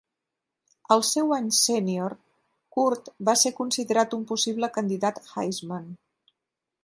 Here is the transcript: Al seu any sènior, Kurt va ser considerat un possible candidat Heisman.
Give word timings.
Al 0.93 1.03
seu 1.09 1.33
any 1.35 1.49
sènior, 1.57 2.15
Kurt 2.77 3.13
va 3.29 3.37
ser 3.43 3.53
considerat 3.61 4.15
un 4.19 4.23
possible 4.33 4.71
candidat 4.79 5.23
Heisman. 5.35 5.89